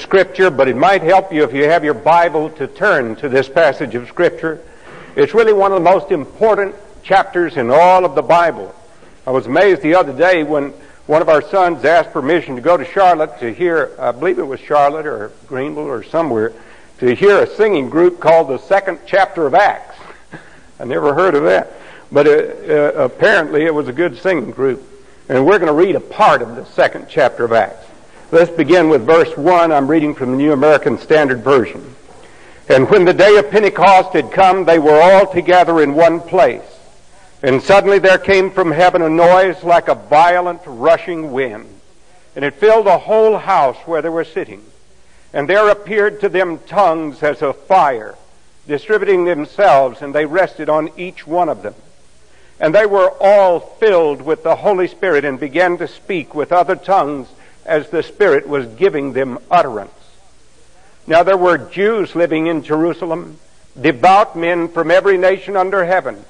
[0.00, 3.48] Scripture, but it might help you if you have your Bible to turn to this
[3.48, 4.60] passage of Scripture.
[5.16, 8.74] It's really one of the most important chapters in all of the Bible.
[9.26, 10.72] I was amazed the other day when
[11.06, 14.46] one of our sons asked permission to go to Charlotte to hear, I believe it
[14.46, 16.52] was Charlotte or Greenville or somewhere,
[16.98, 19.98] to hear a singing group called the second chapter of Acts.
[20.78, 21.72] I never heard of that.
[22.12, 24.82] But uh, uh, apparently it was a good singing group.
[25.28, 27.86] And we're going to read a part of the second chapter of Acts.
[28.32, 29.72] Let's begin with verse 1.
[29.72, 31.96] I'm reading from the New American Standard Version.
[32.68, 36.62] And when the day of Pentecost had come, they were all together in one place.
[37.42, 41.66] And suddenly there came from heaven a noise like a violent rushing wind,
[42.36, 44.62] and it filled the whole house where they were sitting.
[45.32, 48.14] And there appeared to them tongues as of fire,
[48.68, 51.74] distributing themselves, and they rested on each one of them.
[52.60, 56.76] And they were all filled with the Holy Spirit and began to speak with other
[56.76, 57.26] tongues
[57.70, 59.92] as the Spirit was giving them utterance.
[61.06, 63.38] Now there were Jews living in Jerusalem,
[63.80, 66.24] devout men from every nation under heaven.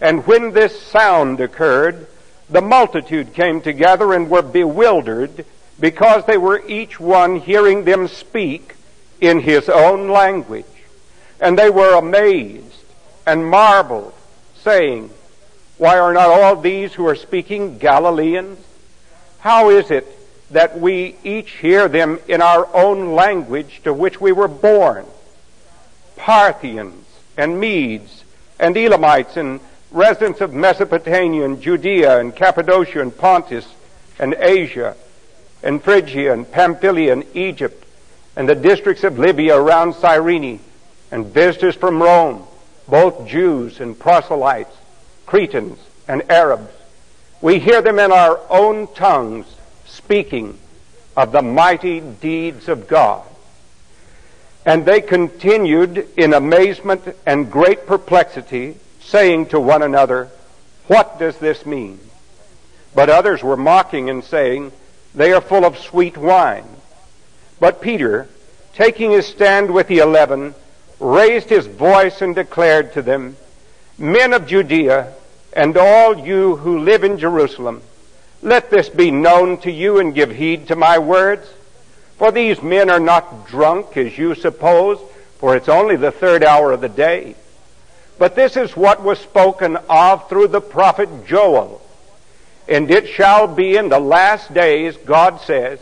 [0.00, 2.06] And when this sound occurred,
[2.48, 5.44] the multitude came together and were bewildered
[5.80, 8.76] because they were each one hearing them speak
[9.20, 10.64] in his own language.
[11.40, 12.84] And they were amazed
[13.26, 14.14] and marveled,
[14.62, 15.10] saying,
[15.78, 18.60] Why are not all these who are speaking Galileans?
[19.40, 20.15] How is it
[20.50, 25.06] that we each hear them in our own language to which we were born?
[26.16, 27.04] Parthians
[27.36, 28.24] and Medes
[28.58, 33.66] and Elamites and residents of Mesopotamia and Judea and Cappadocia and Pontus
[34.18, 34.96] and Asia
[35.62, 37.84] and Phrygia and Pamphylia and Egypt
[38.36, 40.60] and the districts of Libya around Cyrene
[41.10, 42.46] and visitors from Rome,
[42.88, 44.76] both Jews and proselytes,
[45.24, 46.72] Cretans and Arabs.
[47.40, 49.46] We hear them in our own tongues
[49.86, 50.58] speaking
[51.16, 53.26] of the mighty deeds of God.
[54.64, 60.28] And they continued in amazement and great perplexity saying to one another,
[60.88, 62.00] What does this mean?
[62.94, 64.72] But others were mocking and saying,
[65.14, 66.66] They are full of sweet wine.
[67.60, 68.28] But Peter,
[68.74, 70.54] taking his stand with the eleven,
[70.98, 73.36] raised his voice and declared to them,
[73.98, 75.12] Men of Judea,
[75.52, 77.82] and all you who live in Jerusalem,
[78.42, 81.48] let this be known to you and give heed to my words.
[82.18, 84.98] For these men are not drunk as you suppose,
[85.38, 87.34] for it's only the third hour of the day.
[88.18, 91.82] But this is what was spoken of through the prophet Joel.
[92.68, 95.78] And it shall be in the last days, God says,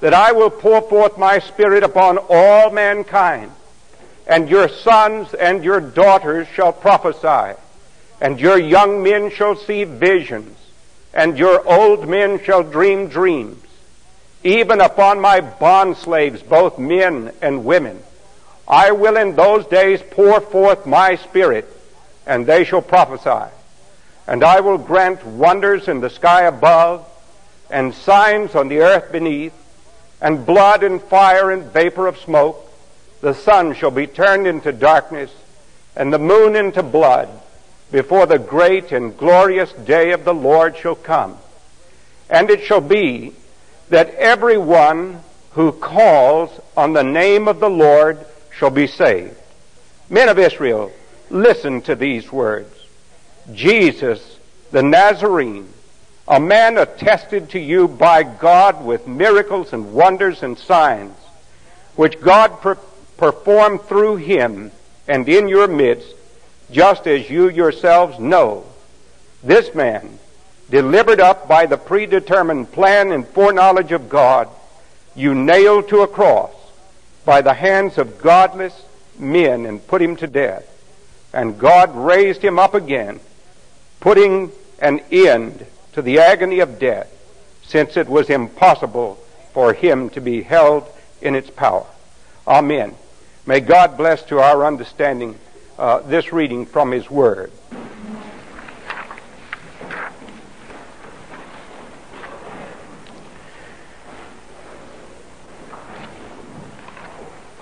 [0.00, 3.52] that I will pour forth my spirit upon all mankind,
[4.26, 7.58] and your sons and your daughters shall prophesy,
[8.20, 10.56] and your young men shall see visions,
[11.12, 13.62] and your old men shall dream dreams,
[14.42, 18.02] even upon my bondslaves, both men and women.
[18.68, 21.66] I will in those days pour forth my spirit,
[22.26, 23.52] and they shall prophesy.
[24.26, 27.04] And I will grant wonders in the sky above,
[27.68, 29.52] and signs on the earth beneath,
[30.20, 32.70] and blood and fire and vapor of smoke.
[33.20, 35.32] The sun shall be turned into darkness,
[35.96, 37.28] and the moon into blood,
[37.90, 41.36] before the great and glorious day of the Lord shall come.
[42.28, 43.34] And it shall be
[43.88, 45.20] that every one
[45.52, 48.24] who calls on the name of the Lord
[48.56, 49.36] shall be saved.
[50.08, 50.92] Men of Israel,
[51.28, 52.72] listen to these words.
[53.52, 54.38] Jesus,
[54.70, 55.68] the Nazarene,
[56.28, 61.16] a man attested to you by God with miracles and wonders and signs,
[61.96, 62.78] which God per-
[63.16, 64.70] performed through him
[65.08, 66.14] and in your midst,
[66.72, 68.64] just as you yourselves know.
[69.42, 70.18] This man,
[70.70, 74.48] delivered up by the predetermined plan and foreknowledge of God,
[75.14, 76.52] you nailed to a cross
[77.24, 78.84] by the hands of godless
[79.18, 80.66] men and put him to death.
[81.32, 83.20] And God raised him up again,
[84.00, 87.08] putting an end to the agony of death,
[87.62, 89.16] since it was impossible
[89.52, 90.86] for him to be held
[91.20, 91.86] in its power.
[92.46, 92.94] Amen.
[93.46, 95.38] May God bless to our understanding
[95.80, 97.50] uh, this reading from his word.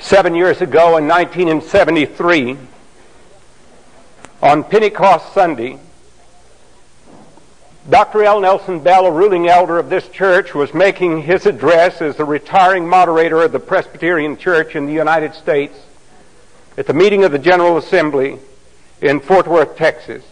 [0.01, 2.57] Seven years ago in 1973,
[4.43, 5.79] on Pentecost Sunday,
[7.89, 8.25] Dr.
[8.25, 8.41] L.
[8.41, 12.89] Nelson Bell, a ruling elder of this church, was making his address as the retiring
[12.89, 15.79] moderator of the Presbyterian Church in the United States
[16.79, 18.39] at the meeting of the General Assembly
[19.01, 20.23] in Fort Worth, Texas.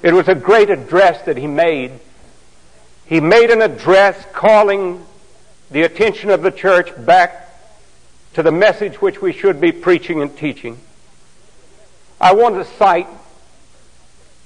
[0.00, 1.90] It was a great address that he made.
[3.04, 5.04] He made an address calling
[5.72, 7.48] the attention of the church back
[8.34, 10.78] to the message which we should be preaching and teaching,
[12.20, 13.08] I want to cite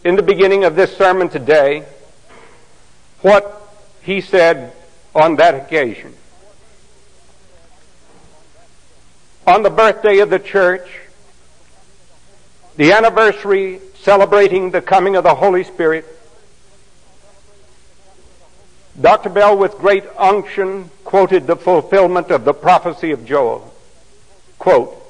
[0.04, 1.84] in the beginning of this sermon today
[3.20, 3.60] what
[4.00, 4.72] he said
[5.14, 6.14] on that occasion.
[9.46, 10.88] On the birthday of the church,
[12.76, 16.06] the anniversary celebrating the coming of the Holy Spirit,
[19.00, 19.29] Dr.
[19.29, 23.73] Bell, with great unction, quoted the fulfillment of the prophecy of Joel.
[24.58, 25.00] Quote,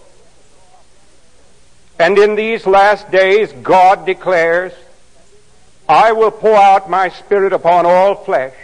[1.98, 4.72] and in these last days, God declares,
[5.88, 8.54] I will pour out my spirit upon all flesh,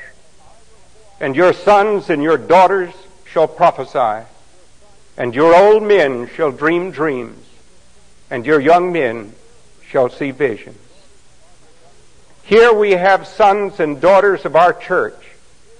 [1.21, 2.93] and your sons and your daughters
[3.27, 4.27] shall prophesy,
[5.21, 7.45] and your old men shall dream dreams,
[8.31, 9.35] and your young men
[9.87, 10.79] shall see visions.
[12.43, 15.23] Here we have sons and daughters of our church,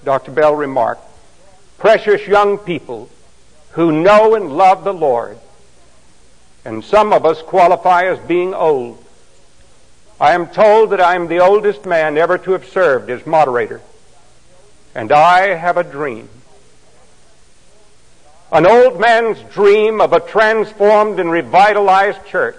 [0.03, 0.29] Dr.
[0.29, 1.01] Bell remarked,
[1.79, 3.09] precious young people
[3.71, 5.39] who know and love the Lord.
[6.63, 9.03] And some of us qualify as being old.
[10.19, 13.81] I am told that I am the oldest man ever to have served as moderator.
[14.93, 16.29] And I have a dream.
[18.51, 22.55] An old man's dream of a transformed and revitalized church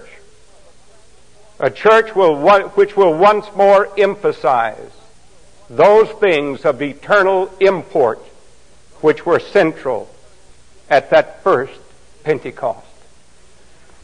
[1.62, 2.34] a church will,
[2.70, 4.90] which will once more emphasize
[5.70, 8.18] those things of eternal import
[9.00, 10.12] which were central
[10.90, 11.78] at that first
[12.24, 12.86] Pentecost.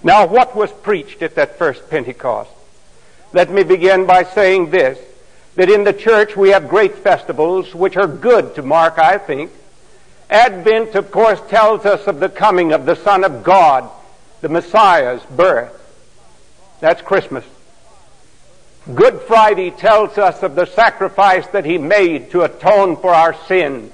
[0.05, 2.50] Now, what was preached at that first Pentecost?
[3.32, 4.99] Let me begin by saying this,
[5.56, 9.50] that in the church we have great festivals which are good to mark, I think.
[10.31, 13.89] Advent, of course, tells us of the coming of the Son of God,
[14.41, 15.75] the Messiah's birth.
[16.81, 17.45] That's Christmas.
[18.95, 23.93] Good Friday tells us of the sacrifice that He made to atone for our sins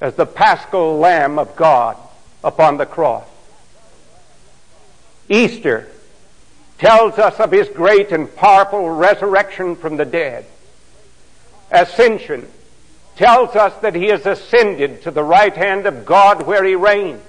[0.00, 1.96] as the paschal Lamb of God
[2.42, 3.26] upon the cross.
[5.28, 5.88] Easter
[6.78, 10.44] tells us of His great and powerful resurrection from the dead.
[11.70, 12.46] Ascension
[13.16, 17.22] tells us that He has ascended to the right hand of God where He reigns.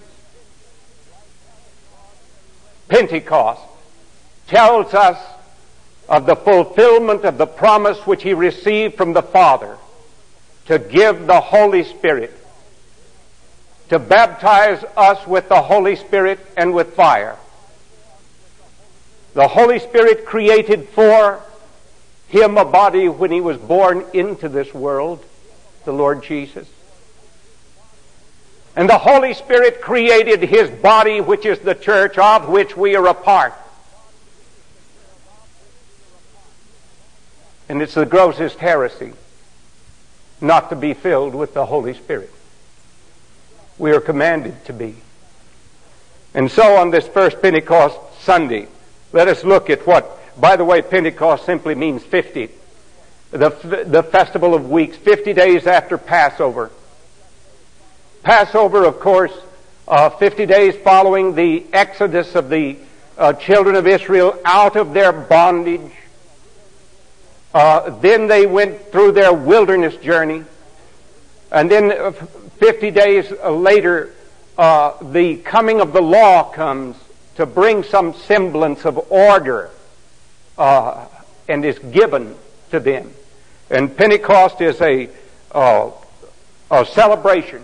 [2.88, 3.62] Pentecost
[4.48, 5.18] tells us
[6.08, 9.78] of the fulfillment of the promise which he received from the Father
[10.66, 12.32] to give the Holy Spirit,
[13.90, 17.38] to baptize us with the Holy Spirit and with fire.
[19.34, 21.42] The Holy Spirit created for
[22.28, 25.24] him a body when he was born into this world,
[25.86, 26.68] the Lord Jesus.
[28.76, 33.08] And the Holy Spirit created his body, which is the church of which we are
[33.08, 33.54] a part.
[37.70, 39.14] And it's the grossest heresy
[40.42, 42.32] not to be filled with the Holy Spirit.
[43.78, 44.96] We are commanded to be.
[46.34, 48.68] And so on this first Pentecost Sunday,
[49.14, 52.50] let us look at what, by the way, Pentecost simply means 50.
[53.32, 56.72] The, the festival of weeks, 50 days after Passover.
[58.24, 59.34] Passover, of course,
[59.88, 62.78] uh, 50 days following the exodus of the
[63.18, 65.92] uh, children of Israel out of their bondage
[67.56, 70.44] uh, then they went through their wilderness journey.
[71.54, 74.14] And then uh, 50 days later,
[74.58, 76.98] uh, the coming of the law comes
[77.36, 79.70] to bring some semblance of order
[80.58, 81.08] uh,
[81.48, 82.36] and is given
[82.76, 83.12] to them.
[83.70, 85.10] And Pentecost is a,
[85.52, 85.92] uh,
[86.70, 87.64] a celebration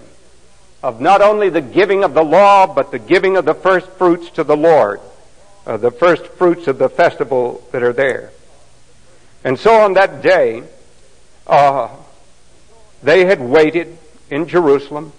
[0.81, 4.29] of not only the giving of the law, but the giving of the first fruits
[4.31, 4.99] to the Lord,
[5.67, 8.31] uh, the first fruits of the festival that are there.
[9.43, 10.63] And so on that day,
[11.45, 11.89] uh,
[13.03, 13.97] they had waited
[14.29, 15.11] in Jerusalem,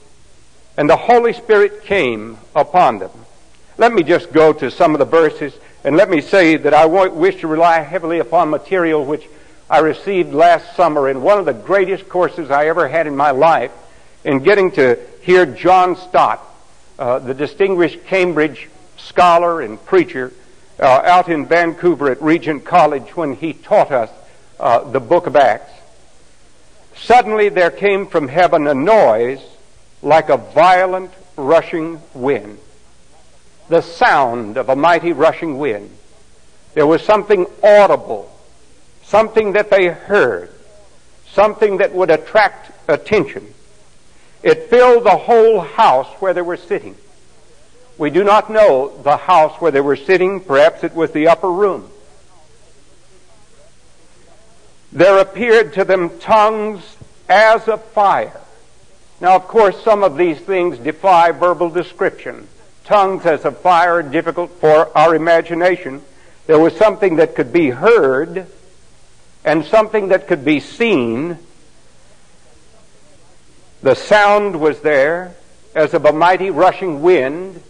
[0.76, 3.10] and the Holy Spirit came upon them.
[3.78, 5.52] Let me just go to some of the verses,
[5.84, 9.28] and let me say that I wish to rely heavily upon material which
[9.72, 13.30] I received last summer in one of the greatest courses I ever had in my
[13.30, 13.72] life
[14.22, 16.44] in getting to hear John Stott,
[16.98, 20.30] uh, the distinguished Cambridge scholar and preacher,
[20.78, 24.10] uh, out in Vancouver at Regent College when he taught us
[24.60, 25.72] uh, the book of Acts.
[26.94, 29.40] Suddenly there came from heaven a noise
[30.02, 32.58] like a violent rushing wind.
[33.70, 35.88] The sound of a mighty rushing wind.
[36.74, 38.31] There was something audible,
[39.12, 40.48] something that they heard,
[41.32, 43.46] something that would attract attention.
[44.42, 46.96] It filled the whole house where they were sitting.
[47.98, 50.40] We do not know the house where they were sitting.
[50.40, 51.90] Perhaps it was the upper room.
[54.92, 56.96] There appeared to them tongues
[57.28, 58.40] as of fire,
[59.20, 62.48] Now, of course, some of these things defy verbal description.
[62.84, 66.00] Tongues as of fire are difficult for our imagination.
[66.46, 68.48] There was something that could be heard
[69.44, 71.38] and something that could be seen.
[73.82, 75.34] The sound was there
[75.74, 77.62] as of a mighty rushing wind,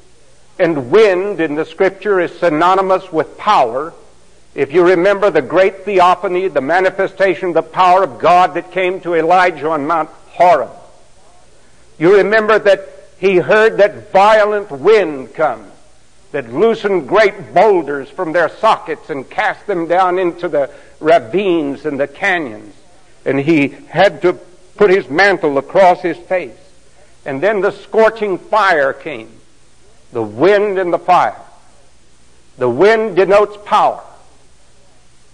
[0.59, 3.95] and wind in the scripture is synonymous with power.
[4.55, 9.01] If you remember the great theophany, the manifestation of the power of God that came
[9.01, 10.71] to Elijah on Mount Horeb,
[11.99, 12.89] you remember that
[13.19, 15.72] he heard that violent wind come
[16.33, 20.71] that loosened great boulders from their sockets and cast them down into the
[21.01, 22.75] ravines and the canyons.
[23.25, 24.35] And he had to
[24.77, 26.57] put his mantle across his face.
[27.25, 29.31] And then the scorching fire came.
[30.13, 31.37] The wind and the fire.
[32.59, 34.03] The wind denotes power.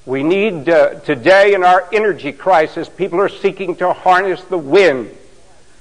[0.04, 5.10] We need uh, today in our energy crisis, people are seeking to harness the wind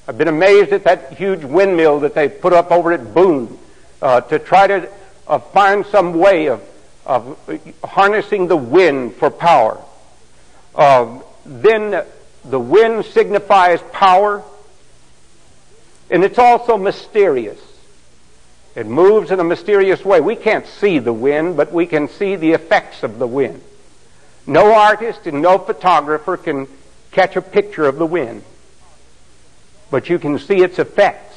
[0.09, 3.59] I've been amazed at that huge windmill that they put up over at Boone
[4.01, 4.89] uh, to try to
[5.27, 6.62] uh, find some way of,
[7.05, 7.38] of
[7.84, 9.81] harnessing the wind for power.
[10.75, 12.05] Uh, then
[12.46, 14.43] the wind signifies power,
[16.10, 17.60] and it's also mysterious.
[18.75, 20.22] It moves in a mysterious way.
[20.22, 23.62] We can't see the wind, but we can see the effects of the wind.
[24.46, 26.67] No artist and no photographer can
[27.12, 28.43] catch a picture of the wind
[29.89, 31.36] but you can see its effects.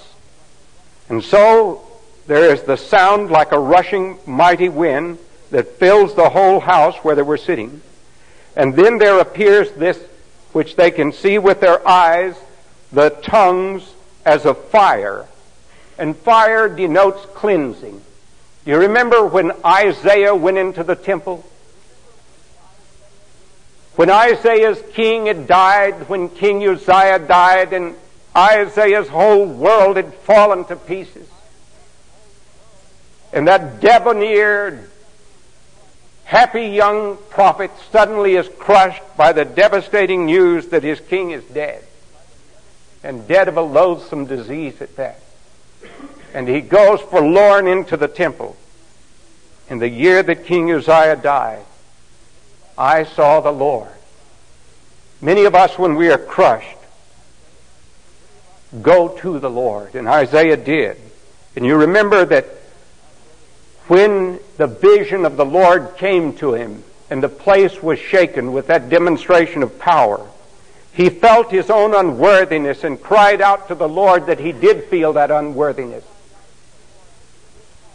[1.09, 1.87] And so
[2.31, 5.19] there is the sound like a rushing mighty wind
[5.51, 7.83] that fills the whole house where they were sitting.
[8.55, 9.99] And then there appears this
[10.53, 12.37] which they can see with their eyes,
[12.93, 13.83] the tongues
[14.25, 15.27] as of fire.
[15.99, 18.01] And fire denotes cleansing.
[18.65, 21.45] Do you remember when Isaiah went into the temple?
[23.97, 27.97] When Isaiah's king had died, when King Uzziah died, and
[28.37, 31.27] Isaiah's whole world had fallen to pieces.
[33.33, 34.89] And that debonair,
[36.25, 41.85] happy young prophet suddenly is crushed by the devastating news that his king is dead.
[43.03, 45.21] And dead of a loathsome disease at that.
[46.35, 48.57] And he goes forlorn into the temple.
[49.69, 51.65] In the year that King Uzziah died,
[52.77, 53.93] I saw the Lord.
[55.21, 56.77] Many of us, when we are crushed,
[58.83, 59.95] go to the Lord.
[59.95, 60.97] And Isaiah did.
[61.57, 62.47] And you remember that
[63.91, 68.69] when the vision of the Lord came to him and the place was shaken with
[68.69, 70.25] that demonstration of power,
[70.93, 75.15] he felt his own unworthiness and cried out to the Lord that he did feel
[75.15, 76.05] that unworthiness.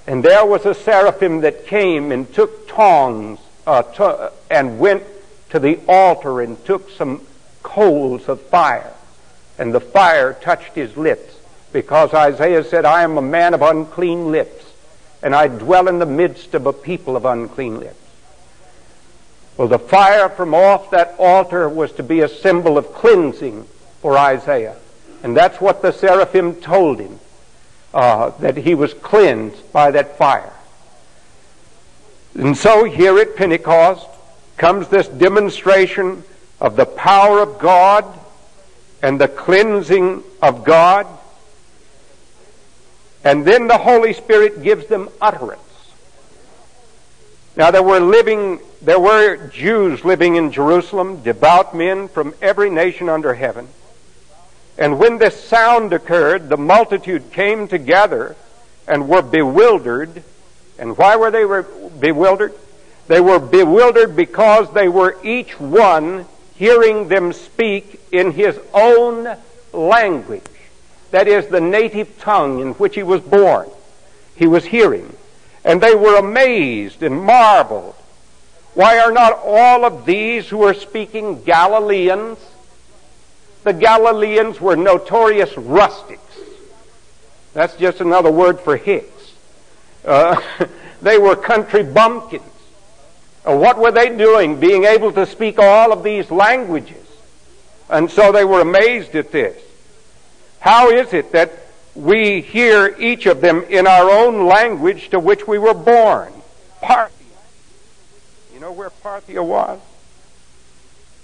[0.05, 5.03] And there was a seraphim that came and took tongs uh, to, and went
[5.51, 7.25] to the altar and took some
[7.63, 8.91] coals of fire
[9.57, 11.35] and the fire touched his lips
[11.71, 14.64] because Isaiah said, I am a man of unclean lips
[15.25, 17.97] and I dwell in the midst of a people of unclean lips.
[19.57, 23.65] Well, the fire from off that altar was to be a symbol of cleansing
[24.03, 24.75] for Isaiah.
[25.23, 27.19] And that's what the seraphim told him,
[27.91, 30.53] uh, that he was cleansed by that fire.
[32.35, 34.07] And so here at Pentecost
[34.57, 36.23] comes this demonstration
[36.61, 38.05] of the power of God
[39.01, 41.07] and the cleansing of God.
[43.25, 45.61] And then the Holy Spirit gives them utterance.
[47.57, 53.09] Now there were living, there were Jews living in Jerusalem, devout men from every nation
[53.09, 53.67] under heaven.
[54.77, 58.35] And when this sound occurred, the multitude came together
[58.87, 60.21] and were bewildered.
[60.77, 61.45] And why were they
[61.99, 62.53] bewildered?
[63.07, 69.35] They were bewildered because they were each one hearing them speak in his own
[69.73, 70.43] language.
[71.11, 73.69] That is the native tongue in which he was born.
[74.35, 75.15] He was hearing.
[75.63, 77.95] And they were amazed and marveled.
[78.73, 82.37] Why are not all of these who are speaking Galileans?
[83.63, 86.21] The Galileans were notorious rustics.
[87.53, 89.31] That's just another word for hicks.
[90.03, 90.39] Uh,
[91.01, 92.43] they were country bumpkins.
[93.47, 97.07] Uh, what were they doing being able to speak all of these languages?
[97.89, 99.57] And so they were amazed at this.
[100.65, 101.51] How is it that
[101.93, 106.33] we hear each of them in our own language to which we were born?
[106.81, 107.11] Parthia.
[108.51, 109.79] You know where Parthia was?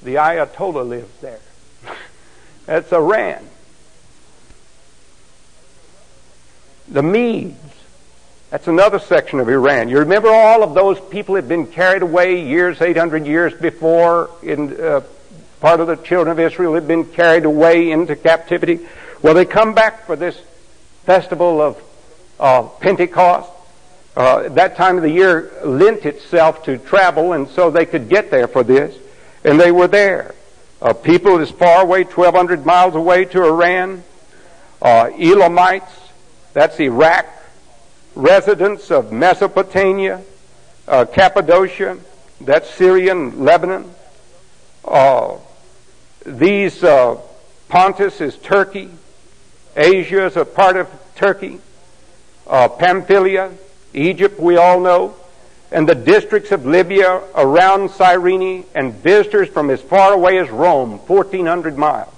[0.04, 1.40] The Ayatollah lives there.
[2.68, 3.44] That's Iran.
[6.88, 7.58] The Medes
[8.52, 9.88] that's another section of Iran.
[9.88, 14.80] You remember all of those people had been carried away years, 800 years before, in
[14.80, 15.02] uh,
[15.62, 18.82] part of the children of Israel had been carried away into captivity.
[19.22, 20.36] Well, they come back for this
[21.04, 21.82] festival of
[22.40, 23.52] uh, Pentecost.
[24.18, 28.32] Uh, that time of the year lent itself to travel, and so they could get
[28.32, 28.98] there for this.
[29.44, 30.34] And they were there.
[30.82, 34.04] Uh, people as far away, 1,200 miles away to Iran.
[34.82, 35.92] Uh, Elamites,
[36.54, 37.28] that's Iraq.
[38.16, 40.24] Residents of Mesopotamia,
[40.88, 42.00] uh, Cappadocia,
[42.42, 43.94] that's Syrian Lebanon.
[44.84, 45.38] Uh,
[46.26, 46.84] these
[47.70, 48.90] Pontus is Turkey.
[49.76, 51.60] Asia is a part of Turkey.
[52.48, 53.52] Uh, Pamphylia,
[53.94, 55.16] Egypt, we all know.
[55.72, 61.00] And the districts of Libya around Cyrene and visitors from as far away as Rome,
[61.08, 62.14] 1400 miles.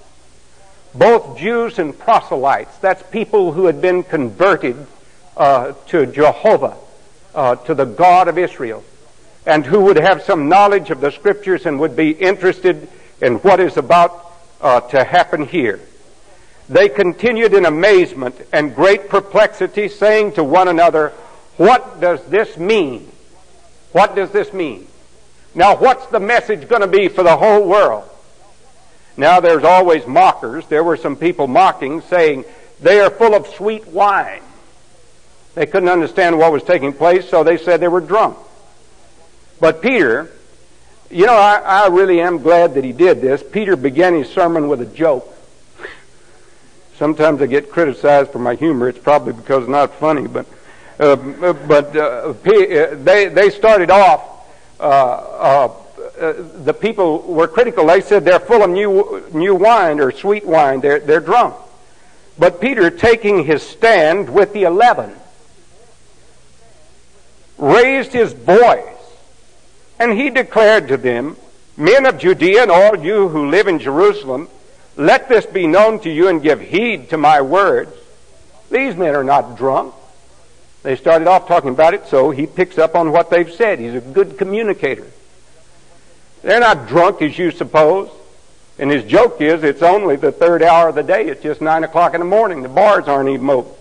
[0.94, 4.86] Both Jews and proselytes, that's people who had been converted
[5.36, 6.76] uh, to Jehovah,
[7.34, 8.84] uh, to the God of Israel
[9.46, 12.88] and who would have some knowledge of the scriptures and would be interested
[13.20, 15.80] in what is about uh, to happen here.
[16.68, 21.10] They continued in amazement and great perplexity, saying to one another,
[21.56, 23.10] What does this mean?
[23.92, 24.88] What does this mean?
[25.54, 28.08] Now, what's the message going to be for the whole world?
[29.16, 30.66] Now, there's always mockers.
[30.66, 32.44] There were some people mocking, saying,
[32.80, 34.42] They are full of sweet wine.
[35.54, 38.36] They couldn't understand what was taking place, so they said they were drunk.
[39.60, 40.32] But Peter,
[41.10, 43.42] you know, I, I really am glad that he did this.
[43.42, 45.33] Peter began his sermon with a joke.
[46.96, 48.88] Sometimes I get criticized for my humor.
[48.88, 50.46] It's probably because it's not funny, but
[50.98, 54.22] uh, but uh, they they started off.
[54.78, 55.72] Uh, uh,
[56.64, 57.86] the people were critical.
[57.86, 60.80] They said they're full of new new wine or sweet wine.
[60.80, 61.56] They're they're drunk.
[62.38, 65.12] But Peter, taking his stand with the eleven,
[67.58, 68.94] raised his voice
[69.98, 71.36] and he declared to them,
[71.76, 74.48] Men of Judea and all you who live in Jerusalem,
[74.96, 77.92] let this be known to you and give heed to my words.
[78.70, 79.94] These men are not drunk.
[80.82, 83.78] They started off talking about it, so he picks up on what they've said.
[83.78, 85.06] He's a good communicator.
[86.42, 88.10] They're not drunk as you suppose.
[88.78, 91.26] And his joke is it's only the third hour of the day.
[91.28, 92.62] It's just nine o'clock in the morning.
[92.62, 93.72] The bars aren't even open.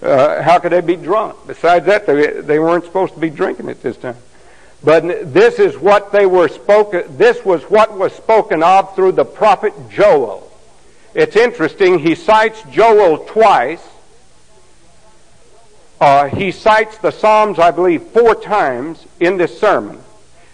[0.00, 1.36] Uh, how could they be drunk?
[1.46, 4.16] Besides that, they, they weren't supposed to be drinking at this time.
[4.84, 9.24] But this is what they were spoken, this was what was spoken of through the
[9.24, 10.50] prophet Joel.
[11.14, 13.82] It's interesting, he cites Joel twice.
[16.00, 20.00] Uh, he cites the Psalms, I believe, four times in this sermon.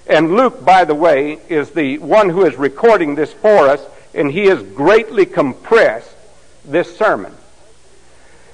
[0.06, 3.80] And Luke, by the way, is the one who is recording this for us,
[4.14, 6.14] and he has greatly compressed
[6.64, 7.34] this sermon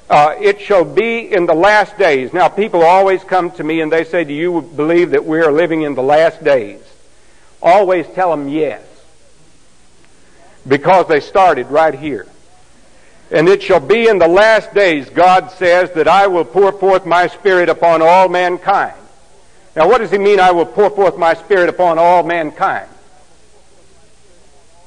[0.08, 2.32] uh, it shall be in the last days.
[2.32, 5.50] Now, people always come to me and they say, Do you believe that we are
[5.50, 6.80] living in the last days?
[7.60, 8.82] Always tell them yes.
[10.66, 12.26] Because they started right here.
[13.30, 17.04] And it shall be in the last days, God says, that I will pour forth
[17.04, 18.94] my spirit upon all mankind.
[19.74, 22.88] Now, what does he mean, I will pour forth my spirit upon all mankind?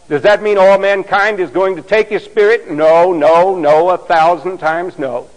[0.10, 2.70] Does that mean all mankind is going to take his spirit?
[2.70, 5.30] No, no, no, a thousand times no.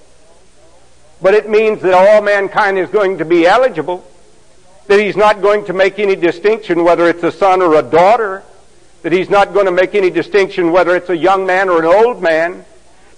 [1.21, 4.03] But it means that all mankind is going to be eligible,
[4.87, 8.43] that he's not going to make any distinction whether it's a son or a daughter,
[9.03, 11.85] that he's not going to make any distinction whether it's a young man or an
[11.85, 12.65] old man,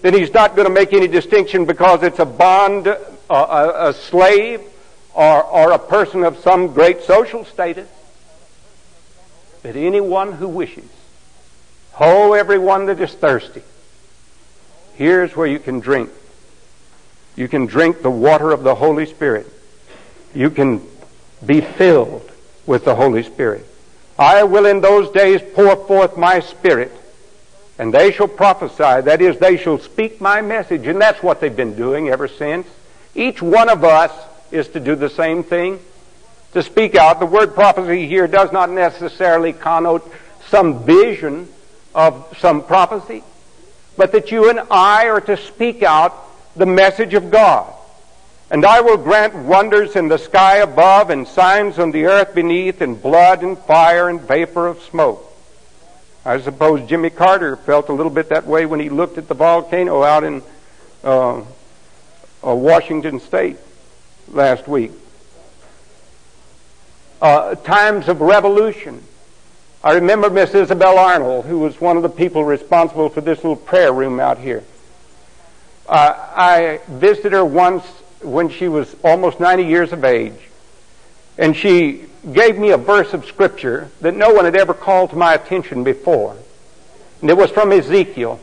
[0.03, 2.99] that he's not going to make any distinction because it's a bond, a,
[3.31, 4.61] a slave,
[5.15, 7.89] or, or a person of some great social status.
[9.63, 10.85] That anyone who wishes
[11.95, 13.63] Ho, everyone that is thirsty.
[14.95, 16.11] Here's where you can drink.
[17.37, 19.47] You can drink the water of the Holy Spirit.
[20.35, 20.85] You can
[21.47, 22.29] be filled
[22.67, 23.65] with the Holy Spirit.
[24.19, 26.91] I will in those days pour forth my Spirit,
[27.79, 29.03] and they shall prophesy.
[29.03, 30.89] That is, they shall speak my message.
[30.89, 32.67] And that's what they've been doing ever since.
[33.15, 34.11] Each one of us
[34.51, 35.79] is to do the same thing.
[36.55, 37.21] To speak out.
[37.21, 40.13] The word prophecy here does not necessarily connote
[40.49, 41.49] some vision
[41.95, 43.23] of some prophecy,
[43.97, 46.15] but that you and I are to speak out
[46.57, 47.73] the message of God.
[48.51, 52.81] And I will grant wonders in the sky above and signs on the earth beneath
[52.81, 55.31] and blood and fire and vapor of smoke.
[56.25, 59.35] I suppose Jimmy Carter felt a little bit that way when he looked at the
[59.35, 60.43] volcano out in
[61.03, 63.57] uh, uh, Washington State
[64.29, 64.93] last week.
[67.21, 69.03] Uh, times of revolution
[69.85, 73.55] I remember Miss Isabel Arnold, who was one of the people responsible for this little
[73.55, 74.65] prayer room out here.
[75.87, 77.85] Uh, I visited her once
[78.23, 80.49] when she was almost 90 years of age,
[81.37, 85.17] and she gave me a verse of Scripture that no one had ever called to
[85.17, 86.35] my attention before.
[87.21, 88.41] And it was from Ezekiel.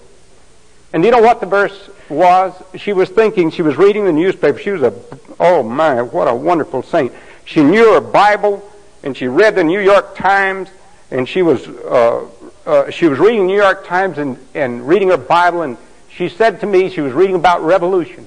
[0.94, 2.54] And you know what the verse was?
[2.76, 4.60] She was thinking, she was reading the newspaper.
[4.60, 4.94] She was a,
[5.40, 7.12] oh my, what a wonderful saint.
[7.46, 8.64] She knew her Bible,
[9.02, 10.70] and she read the New York Times,
[11.12, 12.26] and she was, uh,
[12.66, 15.78] uh, she was reading the New York Times and, and reading her Bible, and
[16.10, 18.26] she said to me, she was reading about revolution.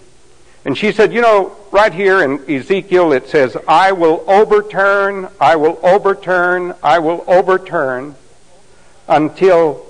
[0.66, 5.56] And she said, you know, right here in Ezekiel it says, I will overturn, I
[5.56, 8.14] will overturn, I will overturn
[9.08, 9.84] until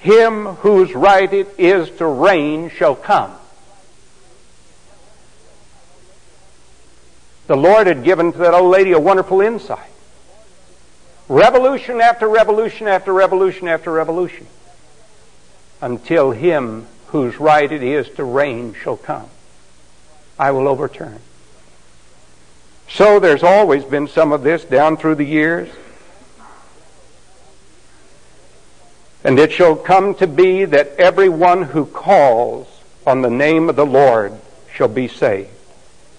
[0.00, 3.32] him whose right it is to reign shall come.
[7.46, 9.90] The Lord had given to that old lady a wonderful insight.
[11.30, 14.48] Revolution after revolution after revolution after revolution
[15.80, 19.28] until him whose right it is to reign shall come.
[20.40, 21.20] I will overturn.
[22.88, 25.68] So there's always been some of this down through the years.
[29.22, 32.66] And it shall come to be that everyone who calls
[33.06, 34.32] on the name of the Lord
[34.74, 35.50] shall be saved.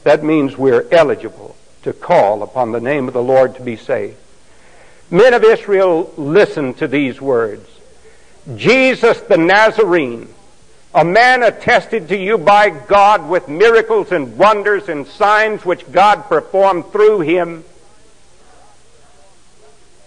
[0.04, 4.16] That means we're eligible to call upon the name of the Lord to be saved.
[5.12, 7.68] Men of Israel, listen to these words.
[8.56, 10.30] Jesus the Nazarene,
[10.96, 16.30] a man attested to you by God with miracles and wonders and signs which God
[16.30, 17.66] performed through him,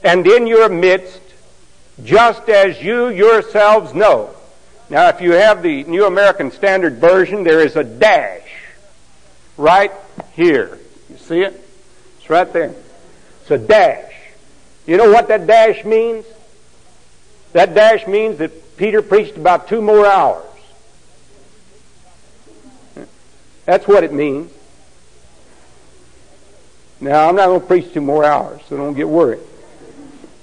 [0.03, 1.21] and in your midst,
[2.03, 4.35] just as you yourselves know.
[4.89, 8.49] Now, if you have the New American Standard Version, there is a dash
[9.59, 9.93] right
[10.33, 10.79] here.
[11.11, 11.63] You see it?
[12.19, 12.75] It's right there.
[13.43, 14.14] It's a dash.
[14.87, 16.27] You know what that dash means?
[17.53, 20.45] That dash means that Peter preached about two more hours.
[23.65, 24.53] That's what it means.
[27.01, 29.41] Now, I'm not going to preach two more hours, so don't get worried.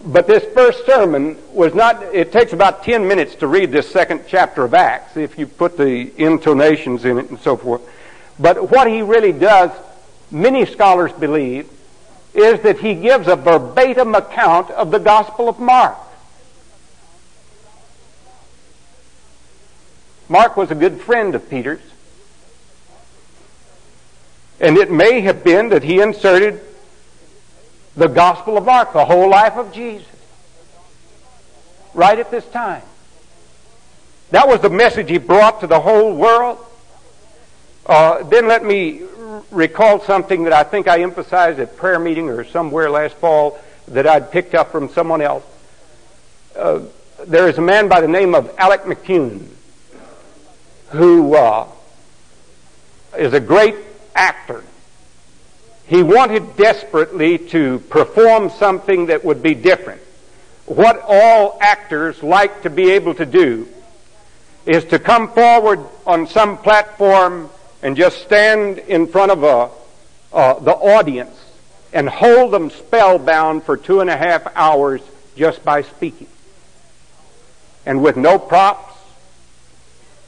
[0.04, 4.24] But this first sermon was not, it takes about 10 minutes to read this second
[4.28, 7.82] chapter of Acts if you put the intonations in it and so forth.
[8.40, 9.70] But what he really does,
[10.32, 11.70] many scholars believe,
[12.34, 15.98] is that he gives a verbatim account of the Gospel of Mark.
[20.30, 21.82] Mark was a good friend of Peter's.
[24.62, 26.62] And it may have been that he inserted
[27.98, 30.08] the Gospel of Mark, the whole life of Jesus,
[31.94, 32.84] right at this time.
[34.30, 36.66] That was the message he brought to the whole world.
[37.86, 39.02] Uh, then let me
[39.52, 43.60] recall something that I think I emphasized at prayer meeting or somewhere last fall
[43.90, 45.44] that I'd picked up from someone else.
[46.56, 46.82] Uh,
[47.26, 49.48] there is a man by the name of Alec McCune
[50.90, 51.68] who uh,
[53.18, 53.76] is a great
[54.16, 54.64] actor
[55.92, 60.02] he wanted desperately to perform something that would be different.
[60.66, 63.68] What all actors like to be able to do
[64.66, 67.50] is to come forward on some platform
[67.82, 69.70] and just stand in front of a,
[70.34, 71.38] uh, the audience
[71.94, 75.02] and hold them spellbound for two and a half hours
[75.36, 76.28] just by speaking.
[77.86, 78.96] And with no props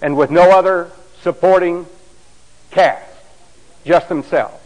[0.01, 1.85] and with no other supporting
[2.71, 3.09] cast,
[3.85, 4.59] just themselves.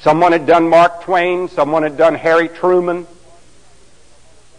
[0.00, 3.06] Someone had done Mark Twain, someone had done Harry Truman.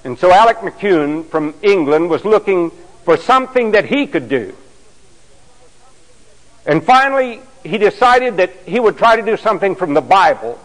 [0.03, 2.71] And so Alec McCune from England was looking
[3.05, 4.55] for something that he could do.
[6.65, 10.59] And finally, he decided that he would try to do something from the Bible.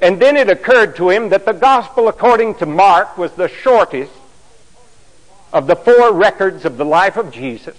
[0.00, 4.12] And then it occurred to him that the Gospel according to Mark was the shortest
[5.52, 7.76] of the four records of the life of Jesus.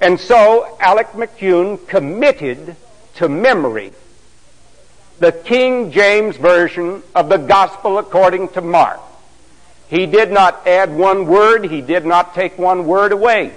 [0.00, 2.76] And so Alec McCune committed
[3.16, 3.92] to memory
[5.18, 9.00] the King James Version of the Gospel according to Mark.
[9.88, 13.52] He did not add one word, he did not take one word away.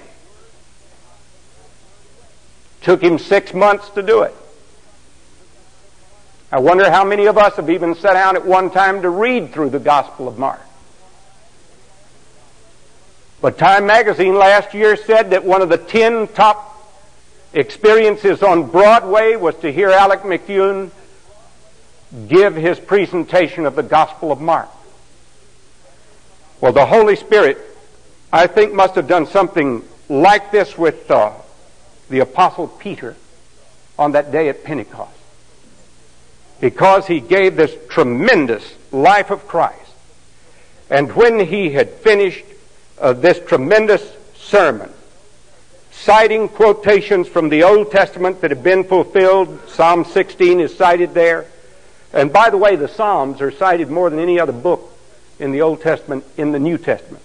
[2.82, 4.34] Took him six months to do it.
[6.52, 9.52] I wonder how many of us have even sat down at one time to read
[9.52, 10.62] through the Gospel of Mark.
[13.42, 16.66] But Time magazine last year said that one of the ten top
[17.54, 20.92] experiences on Broadway was to hear Alec McCune
[22.28, 24.70] give his presentation of the Gospel of Mark.
[26.60, 27.58] Well, the Holy Spirit,
[28.34, 31.32] I think, must have done something like this with uh,
[32.10, 33.16] the Apostle Peter
[33.98, 35.16] on that day at Pentecost.
[36.60, 39.92] Because he gave this tremendous life of Christ.
[40.90, 42.44] And when he had finished
[43.00, 44.04] uh, this tremendous
[44.36, 44.92] sermon,
[45.92, 49.60] citing quotations from the Old Testament that have been fulfilled.
[49.68, 51.46] Psalm 16 is cited there.
[52.14, 54.92] And by the way, the Psalms are cited more than any other book
[55.40, 57.24] in the Old Testament in the New Testament.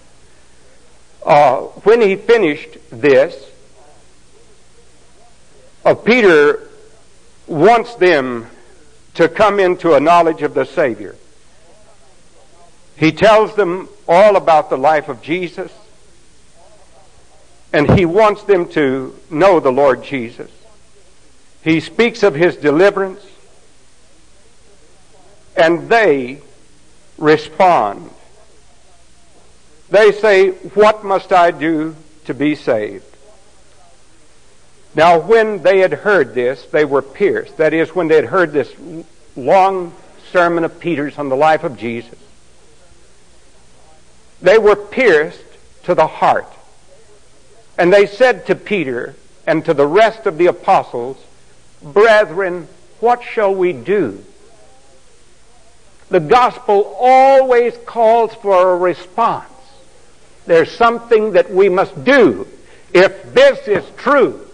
[1.25, 3.35] uh, when he finished this,
[5.85, 6.67] uh, Peter
[7.47, 8.47] wants them
[9.13, 11.15] to come into a knowledge of the Savior.
[12.97, 15.71] He tells them all about the life of Jesus,
[17.71, 20.49] and he wants them to know the Lord Jesus.
[21.61, 23.25] He speaks of his deliverance,
[25.55, 26.41] and they
[27.17, 28.09] respond.
[29.89, 31.95] They say, What must I do
[32.25, 33.14] to be saved?
[34.95, 37.57] Now, when they had heard this, they were pierced.
[37.57, 38.73] That is, when they had heard this
[39.35, 39.93] long
[40.31, 42.17] sermon of Peter's on the life of Jesus,
[44.41, 45.43] they were pierced
[45.83, 46.51] to the heart.
[47.77, 51.17] And they said to Peter and to the rest of the apostles,
[51.83, 52.67] Brethren,
[53.01, 54.23] what shall we do?
[56.09, 59.49] The gospel always calls for a response.
[60.45, 62.47] There's something that we must do.
[62.93, 64.44] If this is true,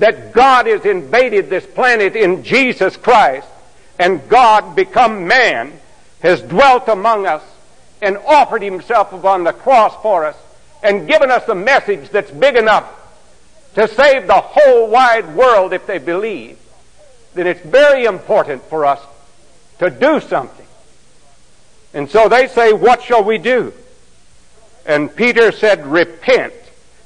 [0.00, 3.46] that God has invaded this planet in Jesus Christ,
[3.98, 5.72] and God become man,
[6.22, 7.42] has dwelt among us,
[8.00, 10.36] and offered himself upon the cross for us,
[10.82, 12.90] and given us a message that's big enough
[13.74, 16.58] to save the whole wide world if they believe,
[17.34, 19.00] then it's very important for us
[19.80, 20.66] to do something.
[21.92, 23.74] And so they say, What shall we do?
[24.86, 26.54] And Peter said, Repent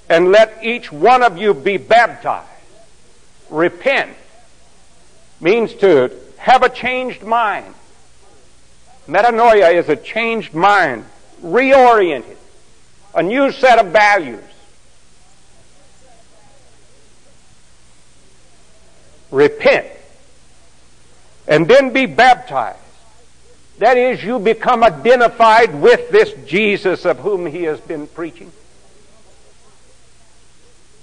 [0.08, 2.48] and let each one of you be baptized.
[3.50, 4.16] Repent
[5.40, 7.74] means to have a changed mind.
[9.06, 11.04] Metanoia is a changed mind,
[11.42, 12.36] reoriented,
[13.14, 14.40] a new set of values.
[19.30, 19.88] Repent
[21.46, 22.78] and then be baptized.
[23.78, 28.52] That is, you become identified with this Jesus of whom he has been preaching.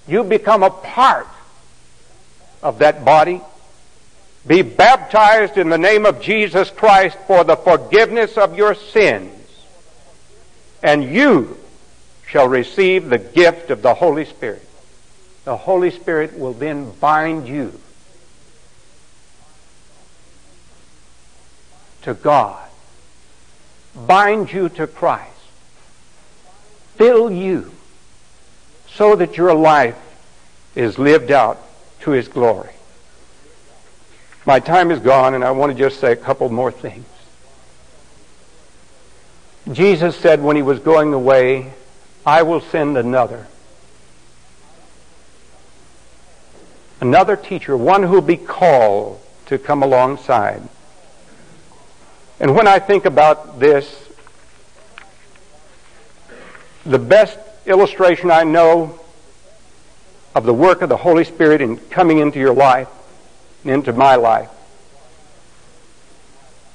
[0.08, 1.28] You become a part
[2.62, 3.42] of that body.
[4.46, 9.34] Be baptized in the name of Jesus Christ for the forgiveness of your sins.
[10.82, 11.58] And you
[12.28, 14.68] shall receive the gift of the Holy Spirit.
[15.44, 17.80] The Holy Spirit will then bind you
[22.04, 22.68] to God,
[23.96, 25.30] bind you to Christ,
[26.96, 27.72] fill you
[28.90, 29.98] so that your life
[30.76, 31.60] is lived out
[32.02, 32.74] to His glory.
[34.46, 37.06] My time is gone, and I want to just say a couple more things.
[39.72, 41.74] Jesus said when he was going away,
[42.26, 43.48] I will send another.
[47.00, 50.62] Another teacher, one who will be called to come alongside.
[52.40, 54.10] And when I think about this,
[56.86, 59.00] the best illustration I know
[60.34, 62.88] of the work of the Holy Spirit in coming into your life
[63.64, 64.50] and into my life.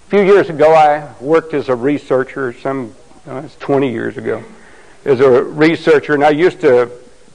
[0.06, 2.94] A few years ago, I worked as a researcher, some,
[3.26, 4.44] uh, it's 20 years ago,
[5.04, 6.90] as a researcher, and I used to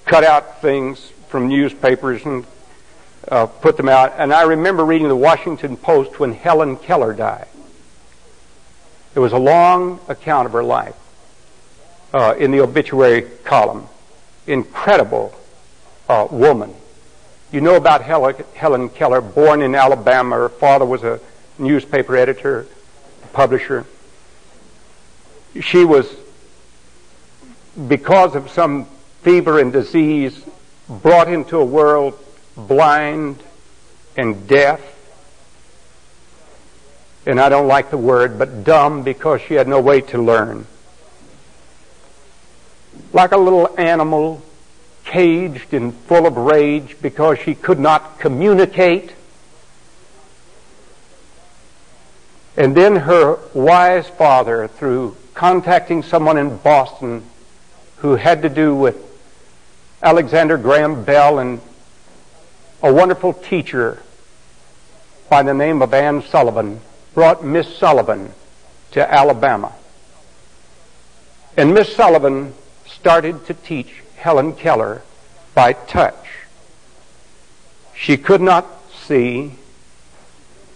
[0.06, 2.46] cut out things from newspapers and
[3.28, 4.14] uh, put them out.
[4.18, 7.48] And I remember reading the Washington Post when Helen Keller died.
[9.16, 10.96] It was a long account of her life
[12.14, 13.88] uh, in the obituary column.
[14.48, 15.36] Incredible
[16.12, 16.74] uh, woman.
[17.54, 20.36] You know about Helen Keller, born in Alabama.
[20.36, 21.22] Her father was a
[21.58, 22.68] newspaper editor,
[23.32, 23.86] publisher.
[25.62, 26.14] She was,
[27.88, 28.86] because of some
[29.22, 30.44] fever and disease,
[30.90, 32.18] brought into a world
[32.58, 33.42] blind
[34.18, 34.82] and deaf
[37.26, 40.66] and I don't like the word, but dumb because she had no way to learn.
[43.14, 44.42] Like a little animal
[45.12, 49.14] caged and full of rage because she could not communicate.
[52.56, 57.24] And then her wise father, through contacting someone in Boston
[57.98, 58.96] who had to do with
[60.02, 61.60] Alexander Graham Bell and
[62.82, 64.02] a wonderful teacher
[65.30, 66.80] by the name of Anne Sullivan,
[67.14, 68.32] brought Miss Sullivan
[68.92, 69.74] to Alabama.
[71.58, 72.54] And Miss Sullivan
[72.86, 75.02] started to teach Helen Keller
[75.56, 76.46] by touch.
[77.96, 79.54] She could not see,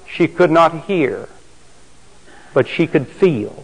[0.07, 1.29] she could not hear,
[2.55, 3.63] but she could feel.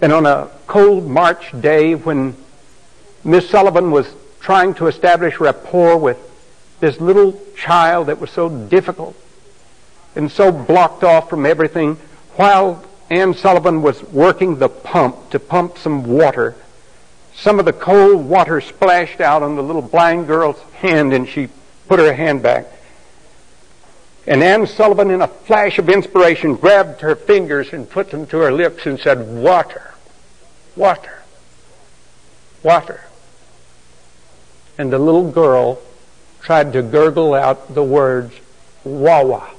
[0.00, 2.34] And on a cold March day when
[3.22, 6.16] Miss Sullivan was trying to establish rapport with
[6.80, 9.14] this little child that was so difficult
[10.16, 11.96] and so blocked off from everything
[12.36, 16.56] while Anne Sullivan was working the pump to pump some water,
[17.34, 21.48] some of the cold water splashed out on the little blind girl's hand and she
[21.88, 22.66] put her hand back.
[24.26, 28.38] And Anne Sullivan, in a flash of inspiration, grabbed her fingers and put them to
[28.38, 29.94] her lips and said, Water,
[30.76, 31.22] water,
[32.62, 33.04] water.
[34.78, 35.78] And the little girl
[36.40, 38.34] tried to gurgle out the words,
[38.82, 39.50] Wawa,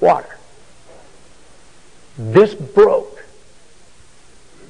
[0.00, 0.33] water.
[2.16, 3.24] This broke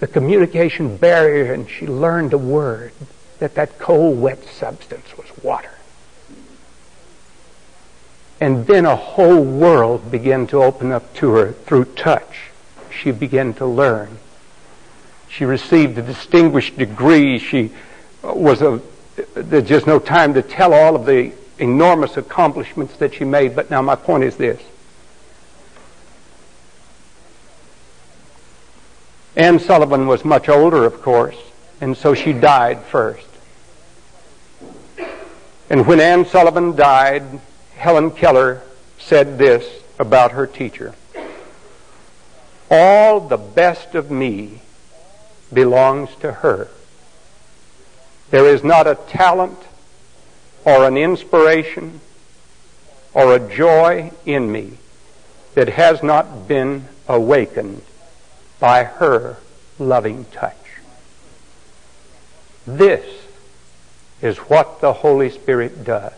[0.01, 2.93] the communication barrier and she learned a word
[3.39, 5.71] that that cold, wet substance was water.
[8.41, 12.51] And then a whole world began to open up to her through touch.
[12.91, 14.19] She began to learn.
[15.29, 17.39] She received a distinguished degree.
[17.39, 17.73] She
[18.23, 18.81] was a,
[19.35, 23.71] there's just no time to tell all of the enormous accomplishments that she made, but
[23.71, 24.61] now my point is this.
[29.37, 31.37] Anne Sullivan was much older, of course,
[31.81, 33.27] and so she died first.
[35.69, 37.25] And when Anne Sullivan died,
[37.75, 38.63] Helen Keller
[38.99, 40.95] said this about her teacher.
[42.71, 44.61] All the best of me
[45.53, 46.69] belongs to her.
[48.31, 49.59] There is not a talent
[50.65, 52.01] or an inspiration
[53.13, 54.79] or a joy in me
[55.55, 57.83] that has not been awakened
[58.65, 59.37] by her
[59.79, 60.57] loving touch.
[62.67, 63.05] This
[64.23, 66.15] is what the Holy Spirit does.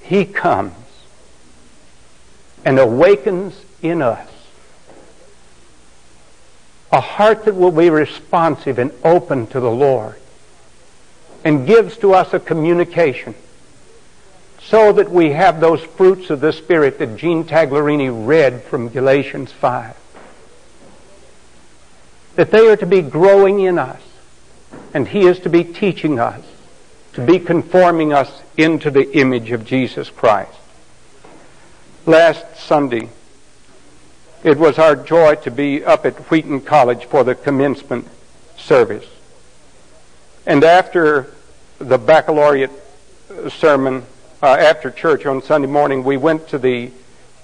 [0.00, 0.76] He comes
[2.64, 4.28] and awakens in us
[6.92, 10.20] a heart that will be responsive and open to the Lord
[11.44, 13.34] and gives to us a communication
[14.60, 19.50] so that we have those fruits of the Spirit that Jean Taglerini read from Galatians
[19.50, 19.96] 5.
[22.36, 24.02] That they are to be growing in us
[24.94, 26.44] and He is to be teaching us
[27.12, 30.52] to be conforming us into the image of Jesus Christ.
[32.06, 33.08] Last Sunday,
[34.42, 38.06] it was our joy to be up at Wheaton College for the commencement
[38.56, 39.06] service.
[40.46, 41.32] And after
[41.78, 42.70] the baccalaureate
[43.48, 44.04] sermon,
[44.42, 46.90] uh, after church on Sunday morning, we went to the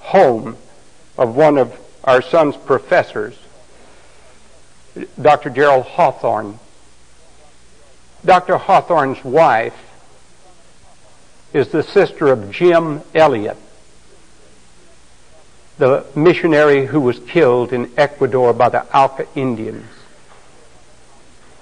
[0.01, 0.57] home
[1.19, 3.37] of one of our son's professors,
[5.21, 5.51] Dr.
[5.51, 6.59] Gerald Hawthorne.
[8.25, 8.57] Dr.
[8.57, 9.77] Hawthorne's wife
[11.53, 13.57] is the sister of Jim Elliot,
[15.79, 19.87] the missionary who was killed in Ecuador by the Auca Indians.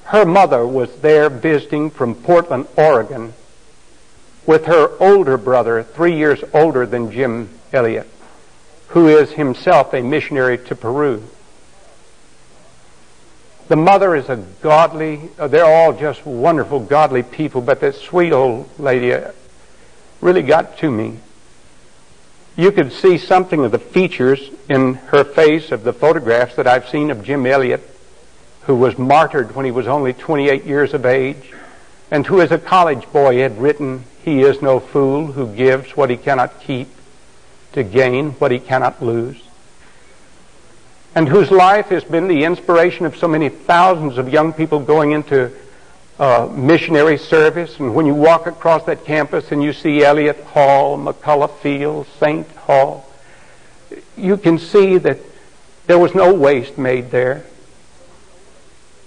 [0.04, 3.34] Her mother was there visiting from Portland, Oregon,
[4.46, 8.08] with her older brother, three years older than Jim Elliot,
[8.88, 11.22] who is himself a missionary to Peru.
[13.66, 18.32] The mother is a godly, uh, they're all just wonderful, godly people, but this sweet
[18.32, 19.32] old lady uh,
[20.20, 21.18] really got to me.
[22.56, 26.88] You could see something of the features in her face of the photographs that I've
[26.90, 27.80] seen of Jim Elliot,
[28.62, 31.52] who was martyred when he was only 28 years of age,
[32.10, 36.10] and who as a college boy had written, He is no fool who gives what
[36.10, 36.88] he cannot keep
[37.72, 39.43] to gain what he cannot lose
[41.14, 45.12] and whose life has been the inspiration of so many thousands of young people going
[45.12, 45.52] into
[46.18, 47.78] uh, missionary service.
[47.78, 52.48] And when you walk across that campus and you see Elliot Hall, McCully Field, St.
[52.56, 53.08] Hall,
[54.16, 55.18] you can see that
[55.86, 57.44] there was no waste made there.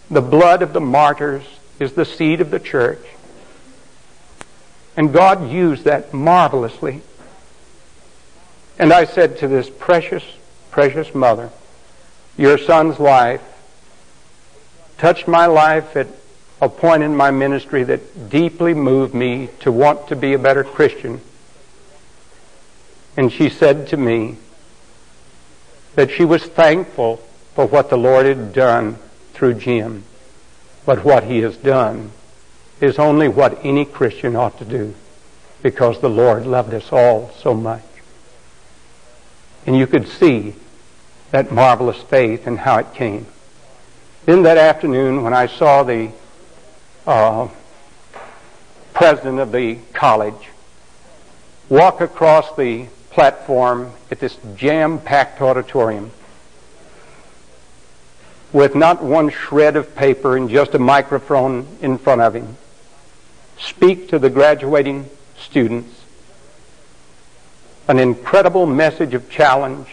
[0.10, 1.44] The blood of the martyrs
[1.80, 3.06] is the seed of the church.
[4.96, 7.02] And God used that marvelously.
[8.80, 10.24] And I said to this precious,
[10.72, 11.52] precious mother,
[12.38, 13.42] your son's life
[14.98, 16.08] touched my life at
[16.62, 20.64] a point in my ministry that deeply moved me to want to be a better
[20.64, 21.22] Christian.
[23.16, 24.38] And she said to me
[25.96, 27.18] that she was thankful
[27.56, 28.98] for what the Lord had done
[29.34, 30.04] through Jim.
[30.86, 32.12] But what he has done
[32.80, 34.94] is only what any Christian ought to do
[35.64, 37.84] because the Lord loved us all so much.
[39.66, 40.56] And you could see
[41.32, 43.26] that marvelous faith and how it came.
[44.26, 46.12] Then that afternoon, when I saw the
[47.06, 47.48] uh,
[48.94, 50.50] president of the college
[51.70, 56.12] walk across the platform at this jam-packed auditorium
[58.54, 62.58] with not one shred of paper and just a microphone in front of him,
[63.58, 65.98] speak to the graduating students
[67.88, 69.88] an incredible message of challenge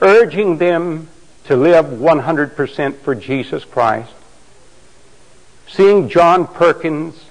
[0.00, 1.08] urging them
[1.44, 4.12] to live 100% for Jesus Christ.
[5.68, 7.24] Seeing John Perkins,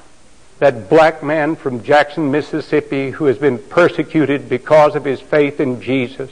[0.60, 5.82] that black man from Jackson, Mississippi, who has been persecuted because of his faith in
[5.82, 6.32] Jesus,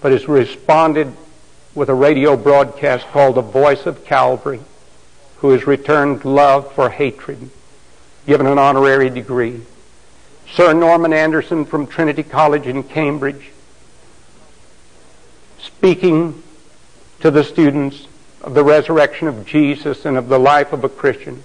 [0.00, 1.12] but has responded
[1.74, 4.60] with a radio broadcast called The Voice of Calvary,
[5.38, 7.50] who has returned love for hatred,
[8.26, 9.62] given an honorary degree.
[10.52, 13.50] Sir Norman Anderson from Trinity College in Cambridge,
[15.62, 16.42] speaking
[17.20, 18.06] to the students
[18.42, 21.42] of the resurrection of Jesus and of the life of a Christian.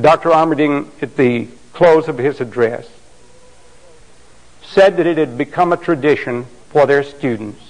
[0.00, 0.30] Dr.
[0.30, 2.88] Armerding, at the close of his address,
[4.62, 7.60] said that it had become a tradition for their students,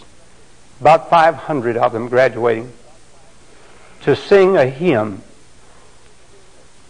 [0.81, 2.73] about 500 of them graduating,
[4.03, 5.23] to sing a hymn.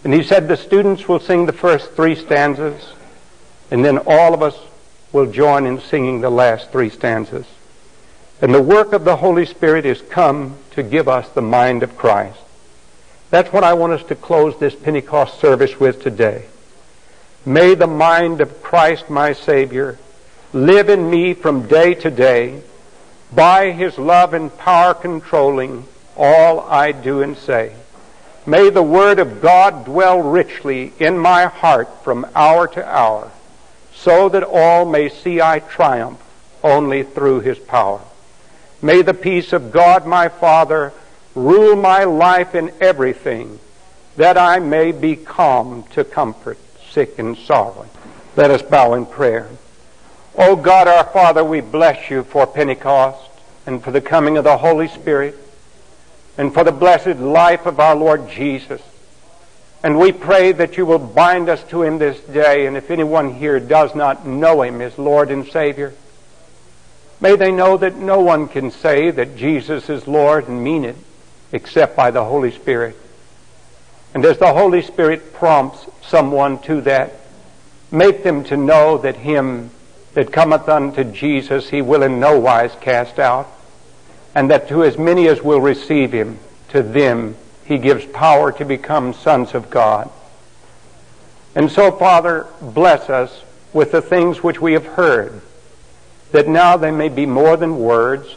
[0.03, 2.93] And he said the students will sing the first three stanzas,
[3.71, 4.59] and then all of us
[5.13, 7.47] will join in singing the last three stanzas.
[8.41, 11.97] And the work of the Holy Spirit is come to give us the mind of
[11.97, 12.39] Christ.
[13.31, 16.47] That's what I want us to close this Pentecost service with today.
[17.45, 19.99] May the mind of Christ my Savior
[20.53, 22.63] live in me from day to day,
[23.33, 25.87] by His love and power controlling
[26.17, 27.75] all I do and say.
[28.47, 33.31] May the Word of God dwell richly in my heart from hour to hour,
[34.03, 36.21] so that all may see I triumph
[36.63, 38.01] only through His power.
[38.83, 40.93] May the peace of God my Father
[41.35, 43.59] rule my life in everything,
[44.17, 46.59] that I may be calm to comfort
[46.91, 47.91] sick and sorrowing.
[48.37, 49.49] Let us bow in prayer.
[50.37, 53.29] O God our Father, we bless you for Pentecost
[53.67, 55.37] and for the coming of the Holy Spirit
[56.39, 58.81] and for the blessed life of our Lord Jesus.
[59.83, 63.35] And we pray that you will bind us to him this day, and if anyone
[63.35, 65.95] here does not know him as Lord and Savior,
[67.21, 70.97] May they know that no one can say that Jesus is Lord and mean it
[71.53, 72.97] except by the Holy Spirit.
[74.15, 77.13] And as the Holy Spirit prompts someone to that,
[77.91, 79.71] make them to know that him
[80.15, 83.49] that cometh unto Jesus he will in no wise cast out,
[84.35, 86.39] and that to as many as will receive him,
[86.71, 87.37] to them
[87.71, 90.11] he gives power to become sons of God.
[91.55, 95.41] And so, Father, bless us with the things which we have heard
[96.33, 98.35] that now they may be more than words,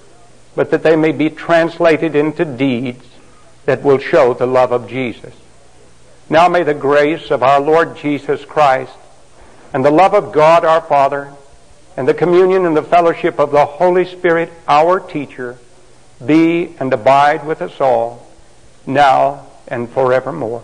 [0.55, 3.05] but that they may be translated into deeds
[3.65, 5.33] that will show the love of Jesus.
[6.29, 8.93] Now may the grace of our Lord Jesus Christ
[9.73, 11.33] and the love of God our Father
[11.97, 15.57] and the communion and the fellowship of the Holy Spirit, our teacher,
[16.23, 18.22] be and abide with us all,
[18.85, 20.63] now and forevermore.